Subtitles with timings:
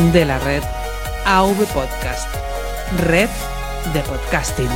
[0.00, 0.62] De la red
[1.26, 2.26] AV Podcast.
[3.06, 3.28] Red
[3.92, 4.66] de podcasting.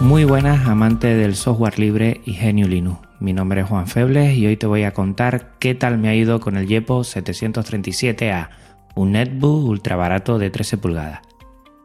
[0.00, 3.11] Muy buenas amantes del software libre y genio Linux.
[3.22, 6.14] Mi nombre es Juan Febles y hoy te voy a contar qué tal me ha
[6.16, 8.48] ido con el Yepo 737A,
[8.96, 11.20] un netbook ultra barato de 13 pulgadas.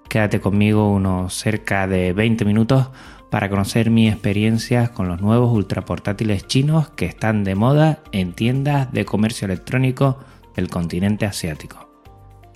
[0.10, 2.90] Quédate conmigo unos cerca de 20 minutos
[3.30, 8.34] para conocer mi experiencia con los nuevos ultra portátiles chinos que están de moda en
[8.34, 10.18] tiendas de comercio electrónico
[10.56, 11.88] del continente asiático.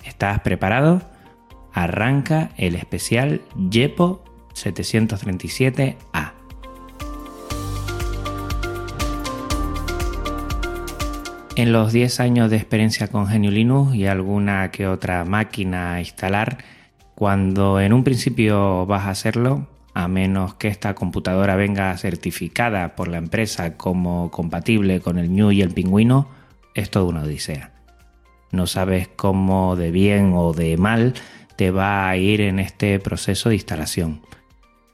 [0.04, 1.02] ¿Estás preparado?
[1.72, 6.11] Arranca el especial Yepo 737A.
[11.54, 16.00] En los 10 años de experiencia con Genio Linux y alguna que otra máquina a
[16.00, 16.64] instalar,
[17.14, 23.08] cuando en un principio vas a hacerlo, a menos que esta computadora venga certificada por
[23.08, 26.26] la empresa como compatible con el New y el Pingüino,
[26.74, 27.72] es todo una odisea.
[28.50, 31.12] No sabes cómo de bien o de mal
[31.56, 34.22] te va a ir en este proceso de instalación.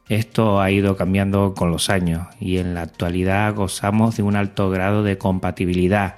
[0.09, 4.71] Esto ha ido cambiando con los años y en la actualidad gozamos de un alto
[4.71, 6.17] grado de compatibilidad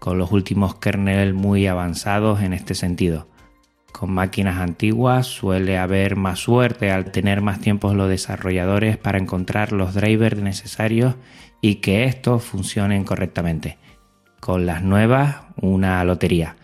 [0.00, 3.28] con los últimos kernels muy avanzados en este sentido.
[3.92, 9.72] Con máquinas antiguas suele haber más suerte al tener más tiempo los desarrolladores para encontrar
[9.72, 11.16] los drivers necesarios
[11.60, 13.78] y que estos funcionen correctamente.
[14.40, 16.56] Con las nuevas, una lotería.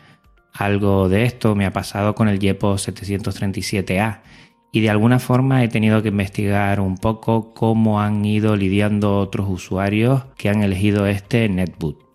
[0.53, 4.21] Algo de esto me ha pasado con el Yepo 737A
[4.73, 9.47] y de alguna forma he tenido que investigar un poco cómo han ido lidiando otros
[9.51, 12.06] usuarios que han elegido este netboot.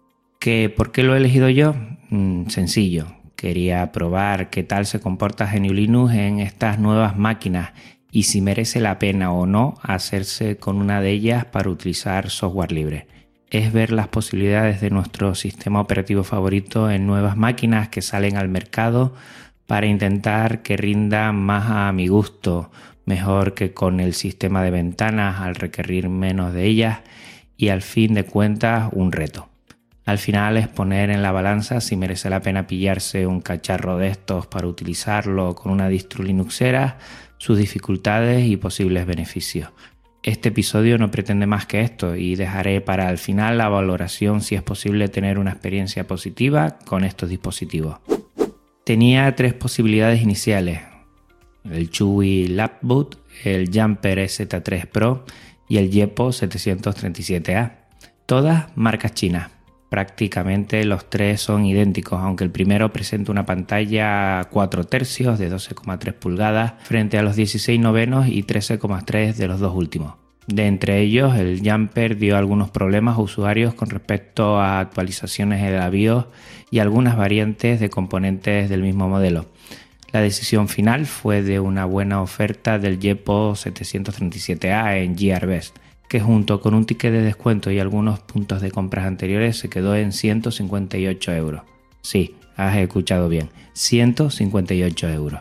[0.42, 1.76] ¿Que ¿Por qué lo he elegido yo?
[2.10, 7.74] Mm, sencillo, quería probar qué tal se comporta GNU Linux en estas nuevas máquinas
[8.12, 12.72] y si merece la pena o no hacerse con una de ellas para utilizar software
[12.72, 13.06] libre.
[13.52, 18.50] Es ver las posibilidades de nuestro sistema operativo favorito en nuevas máquinas que salen al
[18.50, 19.14] mercado
[19.68, 22.72] para intentar que rinda más a mi gusto,
[23.06, 27.02] mejor que con el sistema de ventanas al requerir menos de ellas
[27.58, 29.51] y al fin de cuentas un reto.
[30.06, 34.08] Al final es poner en la balanza si merece la pena pillarse un cacharro de
[34.08, 36.98] estos para utilizarlo con una distro linuxera,
[37.38, 39.70] sus dificultades y posibles beneficios.
[40.24, 44.56] Este episodio no pretende más que esto y dejaré para el final la valoración si
[44.56, 47.98] es posible tener una experiencia positiva con estos dispositivos.
[48.84, 50.82] Tenía tres posibilidades iniciales,
[51.64, 55.26] el Chewy Lapboot, el Jumper S3 Pro
[55.68, 57.74] y el Yepo 737A,
[58.26, 59.61] todas marcas chinas.
[59.92, 66.14] Prácticamente los tres son idénticos, aunque el primero presenta una pantalla 4 tercios de 12,3
[66.14, 70.14] pulgadas frente a los 16 novenos y 13,3 de los dos últimos.
[70.48, 75.72] De entre ellos, el Jumper dio algunos problemas a usuarios con respecto a actualizaciones de
[75.72, 76.28] la BIOS
[76.70, 79.48] y algunas variantes de componentes del mismo modelo.
[80.14, 85.81] La decisión final fue de una buena oferta del Yepo 737A en GearBest
[86.12, 89.96] que junto con un ticket de descuento y algunos puntos de compras anteriores se quedó
[89.96, 91.62] en 158 euros.
[92.02, 95.40] Sí, has escuchado bien, 158 euros.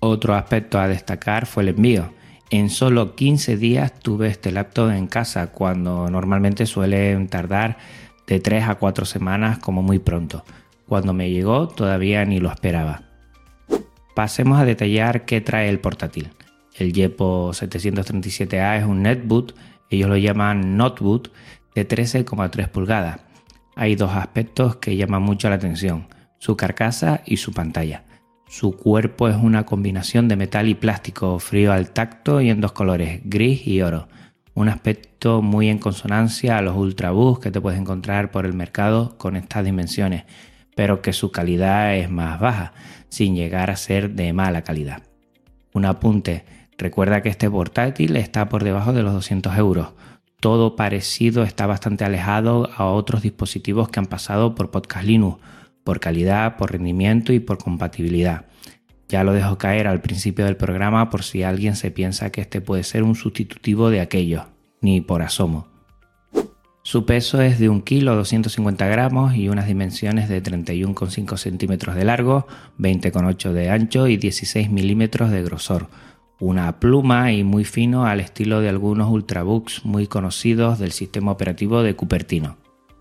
[0.00, 2.14] Otro aspecto a destacar fue el envío.
[2.48, 7.76] En solo 15 días tuve este laptop en casa cuando normalmente suelen tardar
[8.26, 10.46] de 3 a 4 semanas como muy pronto.
[10.88, 13.02] Cuando me llegó todavía ni lo esperaba.
[14.14, 16.30] Pasemos a detallar qué trae el portátil.
[16.74, 19.54] El Yepo 737A es un netboot
[19.90, 21.30] ellos lo llaman notebook
[21.74, 23.20] de 13,3 pulgadas.
[23.74, 28.04] Hay dos aspectos que llaman mucho la atención, su carcasa y su pantalla.
[28.48, 32.72] Su cuerpo es una combinación de metal y plástico frío al tacto y en dos
[32.72, 34.08] colores, gris y oro.
[34.54, 39.18] Un aspecto muy en consonancia a los ultrabooks que te puedes encontrar por el mercado
[39.18, 40.24] con estas dimensiones,
[40.74, 42.72] pero que su calidad es más baja,
[43.08, 45.02] sin llegar a ser de mala calidad.
[45.72, 46.44] Un apunte,
[46.78, 49.88] Recuerda que este portátil está por debajo de los 200 euros.
[50.38, 55.40] todo parecido está bastante alejado a otros dispositivos que han pasado por Podcast Linux,
[55.82, 58.44] por calidad, por rendimiento y por compatibilidad.
[59.08, 62.60] Ya lo dejo caer al principio del programa por si alguien se piensa que este
[62.60, 64.46] puede ser un sustitutivo de aquello,
[64.80, 65.68] ni por asomo.
[66.82, 72.04] Su peso es de 1 kg 250 gramos y unas dimensiones de 31,5 centímetros de
[72.04, 72.46] largo,
[72.78, 75.88] 20,8 de ancho y 16 milímetros de grosor.
[76.38, 81.82] Una pluma y muy fino al estilo de algunos ultrabooks muy conocidos del sistema operativo
[81.82, 82.58] de Cupertino.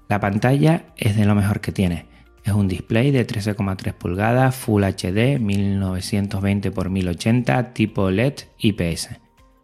[0.07, 2.05] La pantalla es de lo mejor que tiene.
[2.45, 9.09] Es un display de 13,3 pulgadas Full HD 1920 x 1080 tipo LED IPS.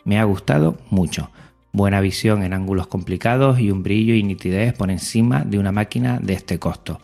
[0.03, 1.29] Me ha gustado mucho
[1.73, 6.19] buena visión en ángulos complicados y un brillo y nitidez por encima de una máquina
[6.21, 6.99] de este costo.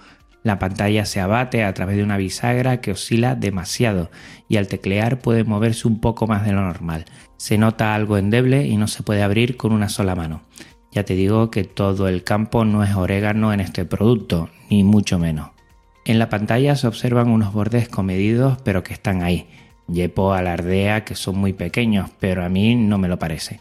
[0.47, 4.09] La pantalla se abate a través de una bisagra que oscila demasiado
[4.47, 7.03] y al teclear puede moverse un poco más de lo normal.
[7.35, 10.43] Se nota algo endeble y no se puede abrir con una sola mano.
[10.89, 15.19] Ya te digo que todo el campo no es orégano en este producto, ni mucho
[15.19, 15.49] menos.
[16.05, 19.49] En la pantalla se observan unos bordes comedidos pero que están ahí.
[19.89, 23.59] Yepo alardea que son muy pequeños, pero a mí no me lo parece.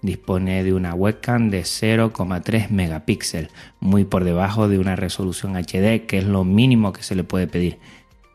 [0.00, 3.50] Dispone de una webcam de 0,3 megapíxeles,
[3.80, 7.48] muy por debajo de una resolución HD, que es lo mínimo que se le puede
[7.48, 7.78] pedir.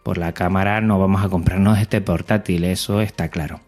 [0.04, 3.62] Por la cámara no vamos a comprarnos este portátil, eso está claro.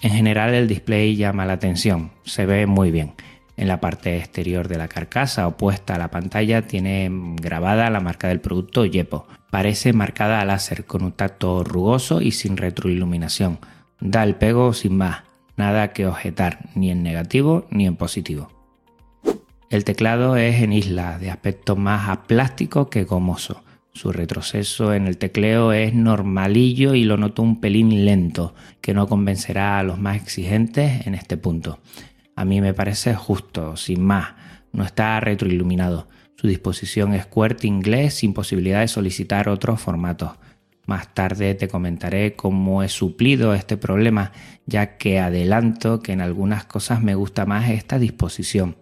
[0.00, 3.12] En general el display llama la atención, se ve muy bien.
[3.58, 7.10] En la parte exterior de la carcasa opuesta a la pantalla tiene
[7.40, 9.26] grabada la marca del producto Yepo.
[9.50, 13.58] Parece marcada a láser con un tacto rugoso y sin retroiluminación.
[14.00, 15.25] Da el pego sin más
[15.56, 18.50] nada que objetar, ni en negativo ni en positivo.
[19.68, 23.62] El teclado es en isla, de aspecto más aplástico que gomoso.
[23.92, 29.08] Su retroceso en el tecleo es normalillo y lo noto un pelín lento, que no
[29.08, 31.80] convencerá a los más exigentes en este punto.
[32.36, 34.34] A mí me parece justo, sin más,
[34.72, 36.08] no está retroiluminado.
[36.36, 40.32] Su disposición es QWERTY inglés sin posibilidad de solicitar otros formatos.
[40.86, 44.32] Más tarde te comentaré cómo he suplido este problema,
[44.66, 48.76] ya que adelanto que en algunas cosas me gusta más esta disposición.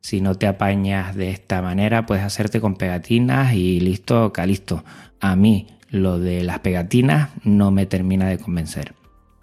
[0.00, 4.84] Si no te apañas de esta manera, puedes hacerte con pegatinas y listo, calisto.
[5.18, 8.94] A mí lo de las pegatinas no me termina de convencer.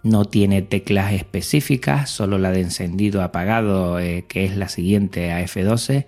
[0.03, 5.41] No tiene teclas específicas, solo la de encendido apagado, eh, que es la siguiente a
[5.41, 6.05] F12,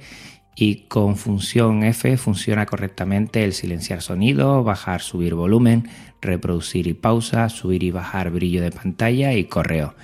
[0.55, 5.89] y con función F funciona correctamente el silenciar sonido, bajar, subir volumen,
[6.21, 9.95] reproducir y pausa, subir y bajar brillo de pantalla y correo.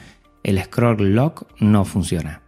[0.44, 2.42] El scroll lock no funciona.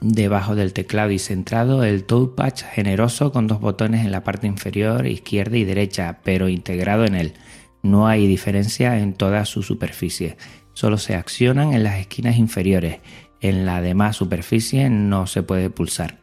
[0.00, 5.06] Debajo del teclado y centrado el touchpad generoso con dos botones en la parte inferior
[5.06, 7.34] izquierda y derecha, pero integrado en él.
[7.82, 10.36] No hay diferencia en toda su superficie,
[10.72, 13.00] solo se accionan en las esquinas inferiores.
[13.40, 16.18] En la demás superficie no se puede pulsar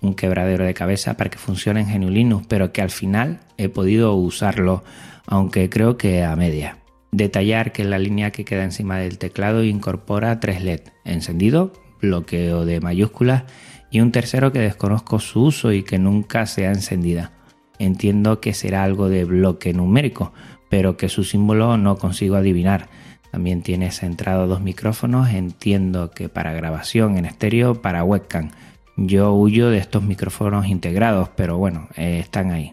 [0.00, 3.68] un quebradero de cabeza para que funcione en GNU Linux, pero que al final he
[3.68, 4.84] podido usarlo,
[5.26, 6.78] aunque creo que a media.
[7.12, 12.80] Detallar que la línea que queda encima del teclado incorpora tres LED, encendido, bloqueo de
[12.80, 13.44] mayúsculas
[13.90, 17.32] y un tercero que desconozco su uso y que nunca sea encendida.
[17.78, 20.32] Entiendo que será algo de bloque numérico,
[20.68, 22.88] pero que su símbolo no consigo adivinar.
[23.30, 28.50] También tiene centrado dos micrófonos, entiendo que para grabación en estéreo para webcam
[28.96, 32.72] yo huyo de estos micrófonos integrados, pero bueno, eh, están ahí.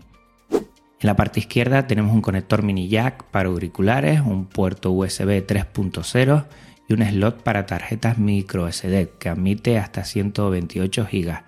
[0.52, 6.46] En la parte izquierda tenemos un conector mini jack para auriculares, un puerto USB 3.0
[6.88, 11.44] y un slot para tarjetas micro SD que admite hasta 128 GB.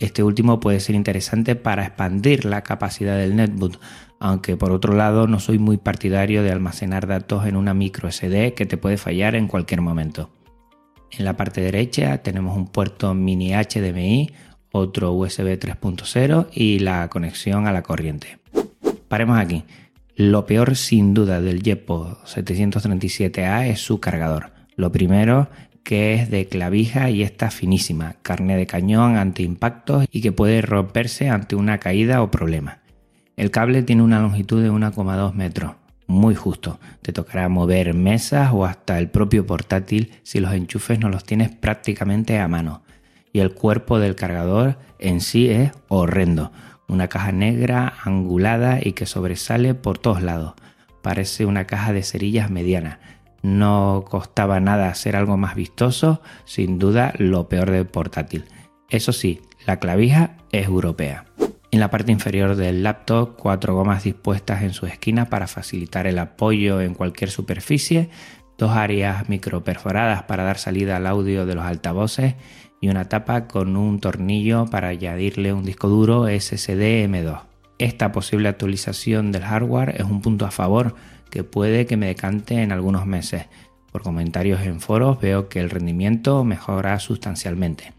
[0.00, 3.78] Este último puede ser interesante para expandir la capacidad del netbook,
[4.18, 8.54] aunque por otro lado no soy muy partidario de almacenar datos en una micro SD
[8.54, 10.30] que te puede fallar en cualquier momento.
[11.10, 14.30] En la parte derecha tenemos un puerto mini HDMI,
[14.72, 18.38] otro USB 3.0 y la conexión a la corriente.
[19.08, 19.64] Paremos aquí.
[20.14, 24.52] Lo peor sin duda del Yepo 737A es su cargador.
[24.76, 25.48] Lo primero
[25.88, 30.60] que es de clavija y está finísima, carne de cañón ante impactos y que puede
[30.60, 32.80] romperse ante una caída o problema.
[33.36, 35.76] El cable tiene una longitud de 1,2 metros,
[36.08, 36.80] muy justo.
[37.02, 41.50] Te tocará mover mesas o hasta el propio portátil si los enchufes no los tienes
[41.50, 42.82] prácticamente a mano.
[43.32, 46.50] Y el cuerpo del cargador en sí es horrendo.
[46.88, 50.54] Una caja negra, angulada y que sobresale por todos lados.
[51.02, 52.98] Parece una caja de cerillas mediana.
[53.42, 58.46] No costaba nada hacer algo más vistoso, sin duda lo peor del portátil.
[58.88, 61.26] Eso sí, la clavija es europea.
[61.70, 66.18] En la parte inferior del laptop, cuatro gomas dispuestas en su esquina para facilitar el
[66.18, 68.08] apoyo en cualquier superficie,
[68.56, 72.36] dos áreas micro perforadas para dar salida al audio de los altavoces
[72.80, 77.42] y una tapa con un tornillo para añadirle un disco duro SSD M2.
[77.78, 80.94] Esta posible actualización del hardware es un punto a favor
[81.30, 83.44] que puede que me decante en algunos meses.
[83.92, 87.92] Por comentarios en foros veo que el rendimiento mejora sustancialmente.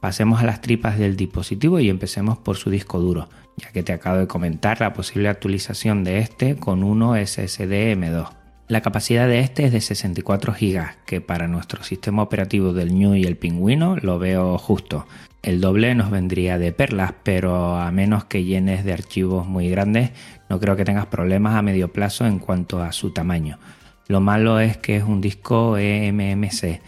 [0.00, 3.28] Pasemos a las tripas del dispositivo y empecemos por su disco duro,
[3.58, 8.30] ya que te acabo de comentar la posible actualización de este con uno SSD M2.
[8.66, 13.14] La capacidad de este es de 64 GB, que para nuestro sistema operativo del New
[13.14, 15.06] y el Pingüino lo veo justo.
[15.42, 20.12] El doble nos vendría de perlas, pero a menos que llenes de archivos muy grandes,
[20.48, 23.58] no creo que tengas problemas a medio plazo en cuanto a su tamaño.
[24.06, 26.80] Lo malo es que es un disco eMMC,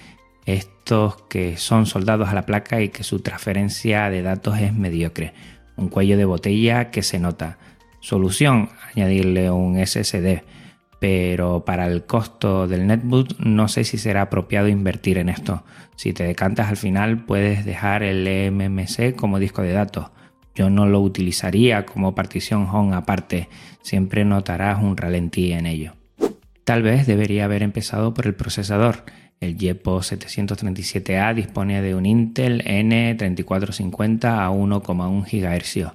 [0.47, 5.35] estos que son soldados a la placa y que su transferencia de datos es mediocre.
[5.77, 7.59] Un cuello de botella que se nota.
[8.01, 10.43] Solución, añadirle un SSD
[11.03, 15.65] pero para el costo del netbook no sé si será apropiado invertir en esto.
[15.97, 20.13] Si te decantas al final puedes dejar el MMC como disco de datos.
[20.55, 23.49] Yo no lo utilizaría como partición home aparte,
[23.83, 25.95] siempre notarás un ralentí en ello.
[26.63, 29.03] Tal vez debería haber empezado por el procesador.
[29.43, 35.93] El YEPO 737A dispone de un Intel N3450 a 1,1 GHz.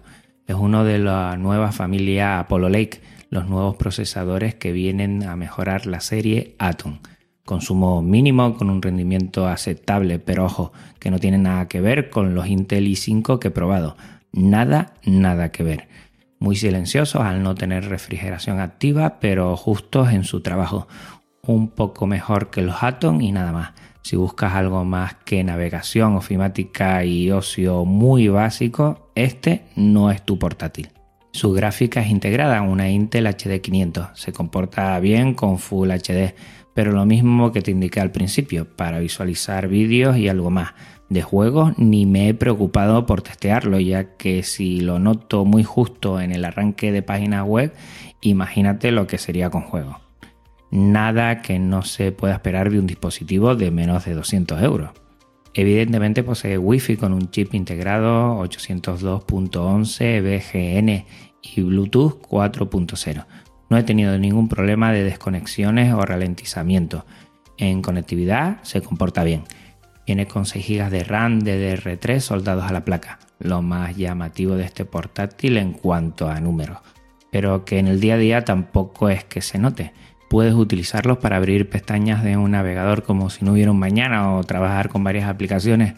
[0.48, 3.00] Es uno de la nueva familia Apollo Lake
[3.30, 7.00] los nuevos procesadores que vienen a mejorar la serie Atom.
[7.46, 12.36] Consumo mínimo con un rendimiento aceptable, pero ojo, que no tiene nada que ver con
[12.36, 13.96] los Intel i5 que he probado.
[14.34, 15.88] Nada, nada que ver.
[16.40, 20.90] Muy silenciosos al no tener refrigeración activa, pero justos en su trabajo.
[21.48, 23.72] Un poco mejor que los Atom y nada más.
[24.02, 30.38] Si buscas algo más que navegación ofimática y ocio muy básico, este no es tu
[30.38, 30.90] portátil.
[31.32, 34.10] Su gráfica es integrada, una Intel HD500.
[34.16, 36.36] Se comporta bien con Full HD,
[36.74, 40.74] pero lo mismo que te indiqué al principio, para visualizar vídeos y algo más.
[41.08, 46.20] De juegos ni me he preocupado por testearlo, ya que si lo noto muy justo
[46.20, 47.74] en el arranque de página web,
[48.20, 50.07] imagínate lo que sería con juegos.
[50.72, 54.92] Nada que no se pueda esperar de un dispositivo de menos de 200 euros.
[55.54, 61.06] Evidentemente posee Wi-Fi con un chip integrado 802.11 BGN
[61.42, 63.26] y Bluetooth 4.0.
[63.70, 67.06] No he tenido ningún problema de desconexiones o ralentizamiento.
[67.58, 69.44] En conectividad se comporta bien.
[70.06, 74.64] Viene con 6 GB de RAM DDR3 soldados a la placa, lo más llamativo de
[74.64, 76.78] este portátil en cuanto a números,
[77.32, 79.92] pero que en el día a día tampoco es que se note.
[80.30, 84.44] Puedes utilizarlos para abrir pestañas de un navegador como si no hubiera un mañana o
[84.44, 85.94] trabajar con varias aplicaciones,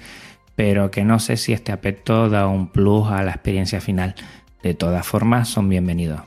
[0.55, 4.15] pero que no sé si este aspecto da un plus a la experiencia final.
[4.61, 6.21] De todas formas, son bienvenidos.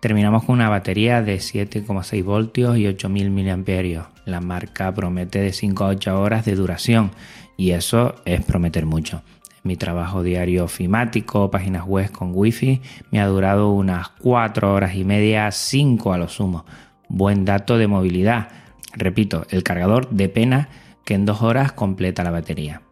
[0.00, 4.08] Terminamos con una batería de 7,6 voltios y 8000 mAh.
[4.26, 7.10] La marca promete de 5 a 8 horas de duración
[7.56, 9.22] y eso es prometer mucho.
[9.64, 15.04] Mi trabajo diario ofimático, páginas web con wifi, me ha durado unas 4 horas y
[15.04, 16.64] media, 5 a lo sumo.
[17.08, 18.48] Buen dato de movilidad.
[18.92, 20.68] Repito, el cargador de pena
[21.04, 22.82] que en 2 horas completa la batería.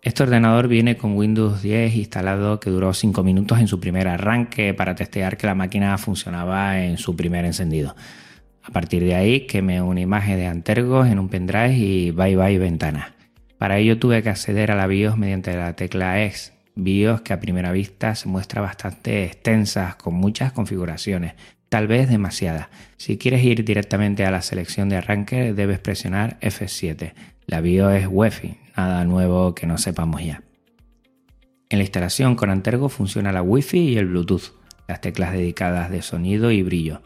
[0.00, 4.72] Este ordenador viene con Windows 10 instalado que duró 5 minutos en su primer arranque
[4.72, 7.96] para testear que la máquina funcionaba en su primer encendido.
[8.62, 12.58] A partir de ahí quemé una imagen de Antergos en un pendrive y bye bye
[12.58, 13.14] ventana.
[13.58, 17.40] Para ello tuve que acceder a la BIOS mediante la tecla X, BIOS que a
[17.40, 21.34] primera vista se muestra bastante extensa con muchas configuraciones,
[21.68, 22.68] tal vez demasiadas.
[22.96, 27.12] Si quieres ir directamente a la selección de arranque debes presionar F7.
[27.46, 30.42] La BIOS es UEFI, nada nuevo que no sepamos ya.
[31.70, 34.54] En la instalación con Antergo funciona la Wi-Fi y el Bluetooth,
[34.86, 37.02] las teclas dedicadas de sonido y brillo.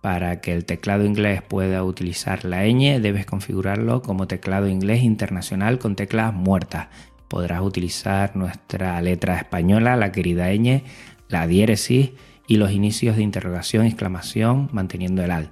[0.00, 5.78] Para que el teclado inglés pueda utilizar la ñ, debes configurarlo como teclado inglés internacional
[5.78, 6.88] con teclas muertas.
[7.28, 10.84] Podrás utilizar nuestra letra española, la querida ñ,
[11.28, 12.12] la diéresis
[12.48, 15.50] y los inicios de interrogación y exclamación manteniendo el al.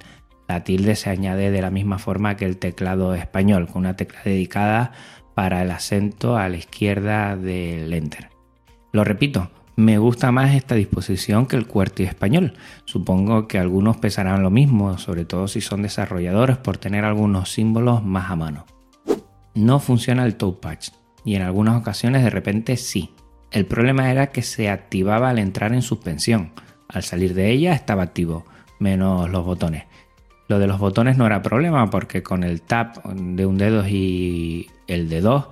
[0.49, 4.19] La tilde se añade de la misma forma que el teclado español, con una tecla
[4.25, 4.91] dedicada
[5.35, 8.29] para el acento a la izquierda del enter.
[8.91, 12.53] Lo repito, me gusta más esta disposición que el QWERTY español.
[12.85, 18.03] Supongo que algunos pesarán lo mismo, sobre todo si son desarrolladores por tener algunos símbolos
[18.03, 18.65] más a mano.
[19.53, 20.79] No funciona el touchpad
[21.23, 23.11] y en algunas ocasiones de repente sí.
[23.51, 26.53] El problema era que se activaba al entrar en suspensión.
[26.89, 28.45] Al salir de ella estaba activo,
[28.79, 29.83] menos los botones.
[30.47, 34.69] Lo de los botones no era problema porque con el tap de un dedo y
[34.87, 35.47] el de dos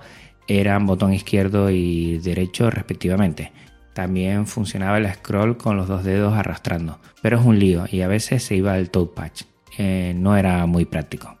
[0.48, 3.52] eran botón izquierdo y derecho respectivamente.
[3.92, 8.08] También funcionaba el scroll con los dos dedos arrastrando, pero es un lío y a
[8.08, 9.32] veces se iba el touchpad.
[9.78, 11.36] Eh, no era muy práctico.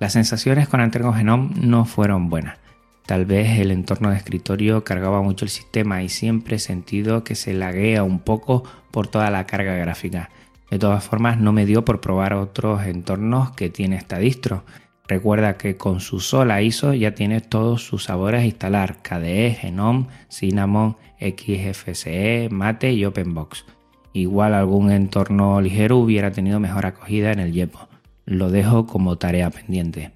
[0.00, 2.58] Las sensaciones con Antergo Genome no fueron buenas.
[3.06, 7.34] Tal vez el entorno de escritorio cargaba mucho el sistema y siempre he sentido que
[7.34, 10.30] se laguea un poco por toda la carga gráfica.
[10.70, 14.64] De todas formas, no me dio por probar otros entornos que tiene esta distro.
[15.06, 20.06] Recuerda que con su sola ISO ya tiene todos sus sabores a instalar: KDE, Genome,
[20.30, 23.66] Cinnamon, XFCE, Mate y OpenBox.
[24.14, 27.86] Igual algún entorno ligero hubiera tenido mejor acogida en el Yepo.
[28.24, 30.12] Lo dejo como tarea pendiente.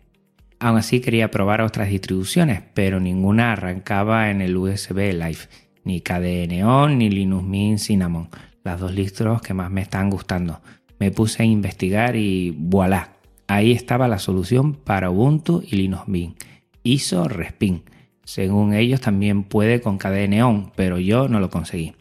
[0.60, 5.48] Aún así quería probar otras distribuciones, pero ninguna arrancaba en el USB Live,
[5.84, 8.28] ni KDE Neon ni Linux Mint Cinnamon,
[8.64, 10.60] las dos listros que más me están gustando.
[10.98, 16.42] Me puse a investigar y voilà, ahí estaba la solución para Ubuntu y Linux Mint,
[16.82, 17.84] ISO Respin.
[18.24, 21.94] Según ellos también puede con KDE Neon, pero yo no lo conseguí.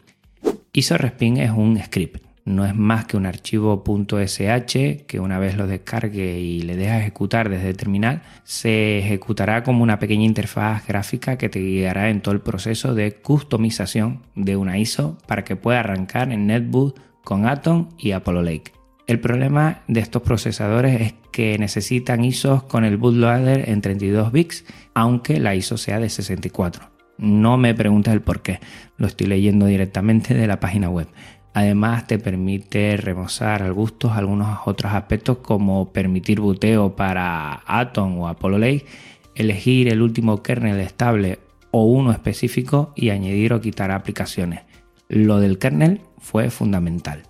[0.72, 5.56] ISO Respin es un script no es más que un archivo .sh que una vez
[5.56, 10.86] lo descargue y le deja ejecutar desde el terminal, se ejecutará como una pequeña interfaz
[10.86, 15.56] gráfica que te guiará en todo el proceso de customización de una ISO para que
[15.56, 18.72] pueda arrancar en Netboot con Atom y Apollo Lake.
[19.06, 24.64] El problema de estos procesadores es que necesitan ISOs con el bootloader en 32 bits,
[24.94, 26.90] aunque la ISO sea de 64.
[27.18, 28.60] No me preguntes el por qué,
[28.96, 31.08] lo estoy leyendo directamente de la página web.
[31.54, 38.28] Además te permite remozar al gusto algunos otros aspectos como permitir buteo para Atom o
[38.28, 38.86] Apollo Lake,
[39.34, 41.38] elegir el último kernel estable
[41.70, 44.60] o uno específico y añadir o quitar aplicaciones.
[45.08, 47.22] Lo del kernel fue fundamental.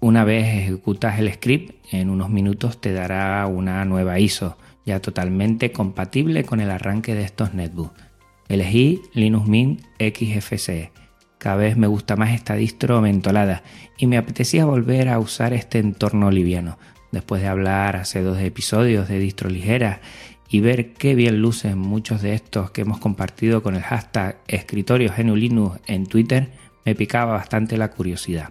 [0.00, 5.72] Una vez ejecutas el script, en unos minutos te dará una nueva ISO, ya totalmente
[5.72, 8.02] compatible con el arranque de estos netbooks.
[8.48, 10.90] Elegí Linux Mint XFCE
[11.40, 13.62] cada vez me gusta más esta distro mentolada
[13.96, 16.76] y me apetecía volver a usar este entorno liviano.
[17.12, 20.02] Después de hablar hace dos episodios de distro ligera
[20.50, 25.14] y ver qué bien lucen muchos de estos que hemos compartido con el hashtag escritorio
[25.16, 26.50] Linux en Twitter,
[26.84, 28.50] me picaba bastante la curiosidad.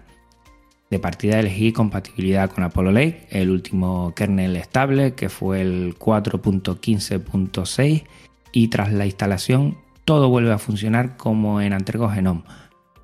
[0.90, 8.02] De partida elegí compatibilidad con Apollo Lake, el último kernel estable que fue el 4.15.6
[8.50, 12.42] y tras la instalación todo vuelve a funcionar como en Antergo Genome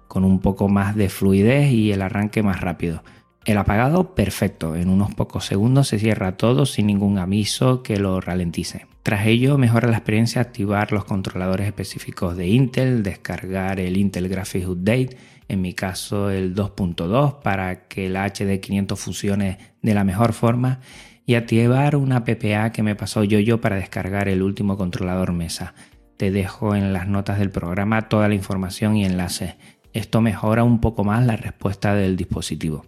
[0.09, 3.03] con un poco más de fluidez y el arranque más rápido.
[3.45, 8.21] El apagado, perfecto, en unos pocos segundos se cierra todo sin ningún aviso que lo
[8.21, 8.87] ralentice.
[9.05, 14.67] Tras ello, mejora la experiencia activar los controladores específicos de Intel, descargar el Intel Graphics
[14.67, 15.17] Update,
[15.47, 20.81] en mi caso el 2.2, para que la HD500 funcione de la mejor forma,
[21.25, 25.75] y activar una PPA que me pasó yo yo para descargar el último controlador mesa.
[26.17, 29.55] Te dejo en las notas del programa toda la información y enlaces.
[29.97, 32.85] Esto mejora un poco más la respuesta del dispositivo.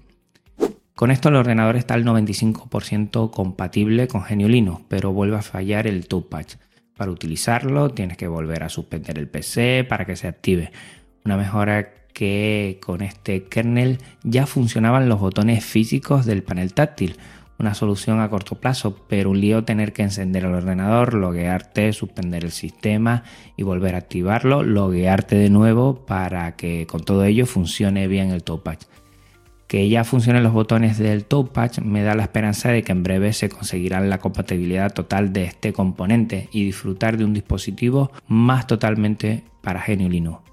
[0.95, 5.87] Con esto el ordenador está al 95% compatible con Genio Linux, pero vuelve a fallar
[5.87, 6.45] el Touchpad.
[6.99, 10.71] Para utilizarlo tienes que volver a suspender el PC para que se active.
[11.25, 17.17] Una mejora que con este kernel ya funcionaban los botones físicos del panel táctil,
[17.59, 22.45] una solución a corto plazo, pero un lío tener que encender el ordenador, loguearte, suspender
[22.45, 23.25] el sistema
[23.57, 28.45] y volver a activarlo, loguearte de nuevo para que con todo ello funcione bien el
[28.45, 28.79] Touchpad.
[29.67, 33.33] Que ya funcionen los botones del Touchpad me da la esperanza de que en breve
[33.33, 39.45] se conseguirá la compatibilidad total de este componente y disfrutar de un dispositivo más totalmente
[39.61, 40.48] para Genio Linux.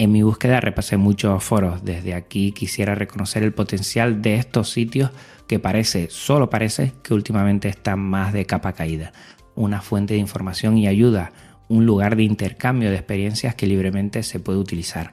[0.00, 1.84] En mi búsqueda repasé muchos foros.
[1.84, 5.10] Desde aquí quisiera reconocer el potencial de estos sitios
[5.46, 9.12] que parece, solo parece, que últimamente están más de capa caída.
[9.54, 11.32] Una fuente de información y ayuda,
[11.68, 15.12] un lugar de intercambio de experiencias que libremente se puede utilizar.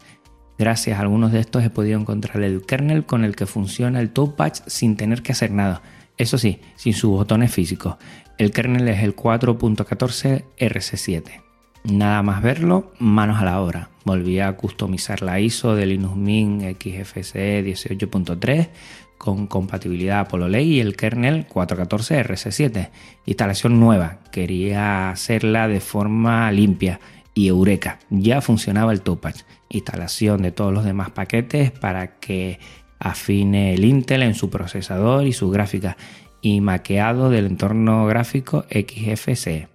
[0.57, 4.11] Gracias a algunos de estos he podido encontrar el kernel con el que funciona el
[4.11, 5.81] Touchpad sin tener que hacer nada.
[6.17, 7.97] Eso sí, sin sus botones físicos.
[8.37, 11.43] El kernel es el 4.14 RC7.
[11.83, 13.89] Nada más verlo, manos a la obra.
[14.07, 18.69] Volví a customizar la ISO de Linux Mint XFCE 18.3
[19.17, 22.89] con compatibilidad Apollo Lake y el kernel 414 RC7.
[23.25, 27.01] Instalación nueva, quería hacerla de forma limpia
[27.33, 29.35] y eureka, ya funcionaba el Touchpad.
[29.67, 32.59] Instalación de todos los demás paquetes para que
[32.99, 35.97] afine el Intel en su procesador y su gráfica
[36.41, 39.67] y maqueado del entorno gráfico XFCE.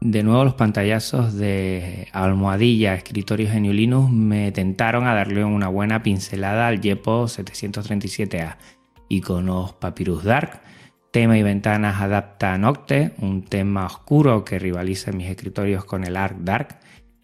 [0.00, 6.04] De nuevo los pantallazos de almohadilla, escritorio Genio Linux me tentaron a darle una buena
[6.04, 8.58] pincelada al Yepo 737A.
[9.08, 10.60] Iconos Papyrus Dark,
[11.10, 16.16] tema y ventanas adapta Nocte, un tema oscuro que rivaliza en mis escritorios con el
[16.16, 16.78] Arc Dark,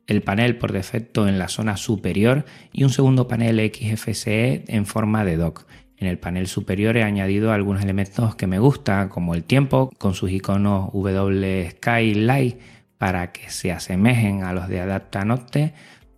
[0.09, 5.25] el panel por defecto en la zona superior y un segundo panel XFCE en forma
[5.25, 5.65] de dock.
[6.05, 10.13] En el panel superior he añadido algunos elementos que me gustan, como el tiempo, con
[10.13, 12.61] sus iconos W Skylight
[12.99, 15.73] para que se asemejen a los de Adaptanote,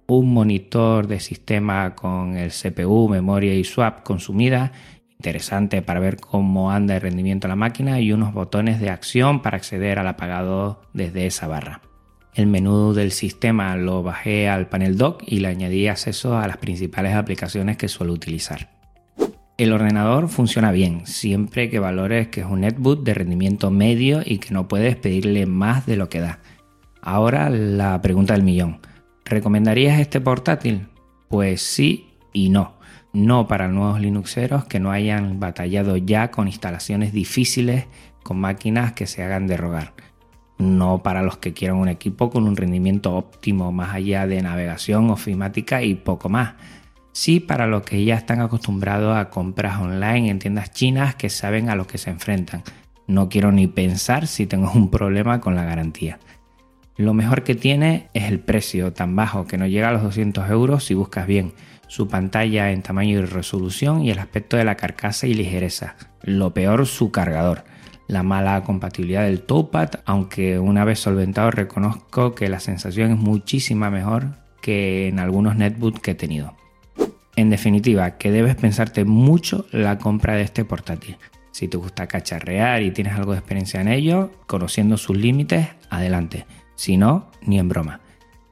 [0.09, 4.73] un monitor de sistema con el CPU, memoria y swap consumida,
[5.21, 9.41] interesante para ver cómo anda el rendimiento de la máquina y unos botones de acción
[9.41, 11.81] para acceder al apagado desde esa barra.
[12.35, 16.57] El menú del sistema lo bajé al panel dock y le añadí acceso a las
[16.57, 18.76] principales aplicaciones que suelo utilizar.
[19.59, 24.37] El ordenador funciona bien, siempre que valores que es un netbook de rendimiento medio y
[24.37, 26.41] que no puedes pedirle más de lo que da.
[27.01, 28.81] Ahora la pregunta del millón.
[29.25, 30.89] ¿Recomendarías este portátil?
[31.29, 32.77] Pues sí y no.
[33.15, 37.87] No para nuevos Linuxeros que no hayan batallado ya con instalaciones difíciles
[38.23, 39.95] con máquinas que se hagan de rogar.
[40.59, 45.09] No para los que quieran un equipo con un rendimiento óptimo más allá de navegación
[45.09, 46.57] ofimática y poco más
[47.17, 51.71] sí para los que ya están acostumbrados a compras online en tiendas chinas que saben
[51.71, 52.63] a lo que se enfrentan.
[53.07, 56.19] No quiero ni pensar si tengo un problema con la garantía.
[56.99, 60.51] Lo mejor que tiene es el precio tan bajo que no llega a los 200
[60.51, 61.55] euros si buscas bien,
[61.89, 65.97] su pantalla en tamaño y resolución y el aspecto de la carcasa y ligereza.
[66.23, 67.65] Lo peor su cargador.
[68.09, 73.89] La mala compatibilidad del touchpad, aunque una vez solventado reconozco que la sensación es muchísima
[73.89, 76.55] mejor que en algunos netbooks que he tenido.
[77.37, 81.19] En definitiva, que debes pensarte mucho la compra de este portátil.
[81.51, 86.47] Si te gusta cacharrear y tienes algo de experiencia en ello, conociendo sus límites, adelante.
[86.75, 88.01] Si no, ni en broma.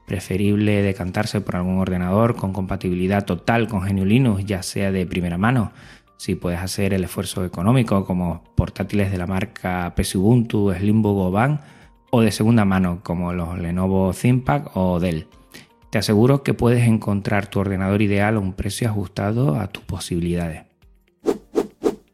[0.05, 5.39] Preferible decantarse por algún ordenador con compatibilidad total con GNU Linux, ya sea de primera
[5.39, 5.71] mano.
[6.17, 11.31] Si puedes hacer el esfuerzo económico como portátiles de la marca PC Ubuntu, Slimbook o
[11.31, 11.59] Van,
[12.11, 15.27] o de segunda mano como los Lenovo ThinkPad o Dell.
[15.91, 20.63] Te aseguro que puedes encontrar tu ordenador ideal a un precio ajustado a tus posibilidades.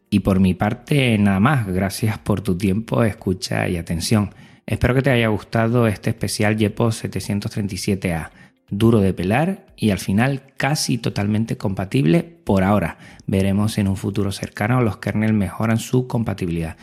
[0.09, 1.65] Y por mi parte, nada más.
[1.67, 4.31] Gracias por tu tiempo, escucha y atención.
[4.65, 8.29] Espero que te haya gustado este especial JEPOS 737A.
[8.69, 12.97] Duro de pelar y al final casi totalmente compatible por ahora.
[13.25, 16.77] Veremos en un futuro cercano los kernels mejoran su compatibilidad.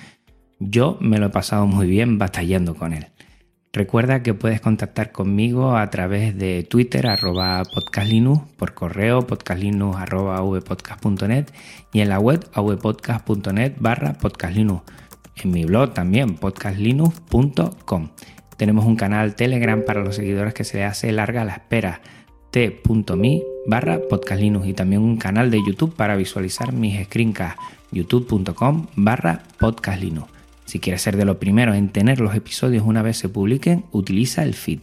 [0.58, 3.08] Yo me lo he pasado muy bien batallando con él.
[3.72, 10.42] Recuerda que puedes contactar conmigo a través de Twitter arroba podcastlinux, por correo podcastlinux arroba
[11.92, 14.82] y en la web avpodcast.net barra podcastlinux.
[15.36, 18.08] En mi blog también podcastlinux.com.
[18.56, 22.00] Tenemos un canal Telegram para los seguidores que se le hace larga la espera
[22.50, 27.60] t.me barra podcastlinux y también un canal de YouTube para visualizar mis screencasts
[27.92, 30.37] youtube.com barra podcastlinux.
[30.68, 34.42] Si quieres ser de lo primero en tener los episodios una vez se publiquen, utiliza
[34.42, 34.80] el feed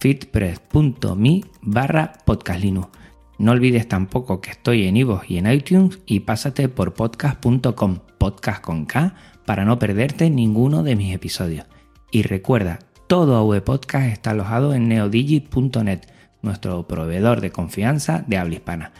[0.00, 2.88] feedpress.me barra podcastlinux.
[3.36, 8.62] No olvides tampoco que estoy en iVoox y en iTunes y pásate por podcast.com, podcast
[8.62, 11.66] con K, para no perderte ninguno de mis episodios.
[12.10, 16.00] Y recuerda, todo AV Podcast está alojado en neodigit.net,
[16.40, 18.92] nuestro proveedor de confianza de habla hispana.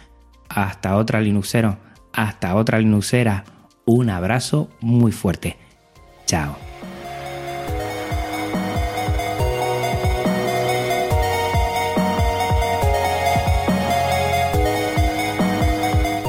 [0.51, 1.79] Hasta otra Linuxero,
[2.13, 3.45] hasta otra Linuxera,
[3.87, 5.57] un abrazo muy fuerte.
[6.27, 6.57] Chao.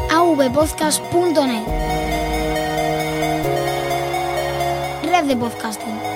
[0.10, 1.66] avpodcast.net
[5.02, 6.07] Red de podcasting.